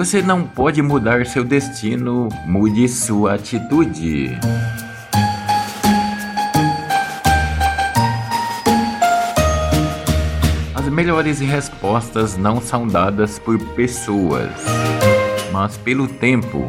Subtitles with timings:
[0.00, 4.30] Você não pode mudar seu destino, mude sua atitude.
[10.74, 14.50] As melhores respostas não são dadas por pessoas,
[15.52, 16.66] mas pelo tempo.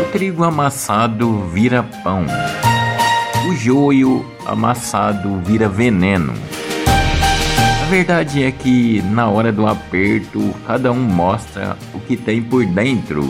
[0.00, 2.24] O trigo amassado vira pão.
[3.62, 6.32] Joio amassado vira veneno.
[7.82, 12.64] A verdade é que na hora do aperto, cada um mostra o que tem por
[12.64, 13.22] dentro.